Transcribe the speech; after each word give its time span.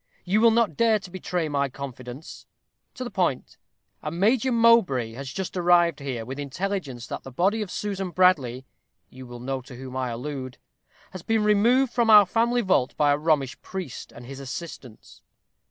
You 0.25 0.41
will 0.41 0.49
not 0.49 0.75
dare 0.77 0.97
to 0.97 1.11
betray 1.11 1.47
my 1.47 1.69
confidence. 1.69 2.47
To 2.95 3.03
the 3.03 3.11
point: 3.11 3.57
A 4.01 4.09
Major 4.09 4.51
Mowbray 4.51 5.11
has 5.11 5.29
just 5.31 5.55
arrived 5.55 5.99
here 5.99 6.25
with 6.25 6.39
intelligence 6.39 7.05
that 7.05 7.21
the 7.21 7.29
body 7.31 7.61
of 7.61 7.69
Susan 7.69 8.09
Bradley 8.09 8.65
you 9.11 9.27
will 9.27 9.39
know 9.39 9.61
to 9.61 9.75
whom 9.75 9.95
I 9.95 10.09
allude 10.09 10.57
has 11.11 11.21
been 11.21 11.43
removed 11.43 11.93
from 11.93 12.09
our 12.09 12.25
family 12.25 12.61
vault 12.61 12.97
by 12.97 13.11
a 13.11 13.15
Romish 13.19 13.61
priest 13.61 14.11
and 14.11 14.25
his 14.25 14.39
assistants. 14.39 15.21